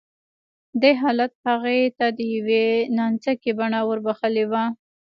[0.81, 2.65] دې حالت هغې ته د يوې
[2.97, 4.63] نانځکې بڼه وربښلې وه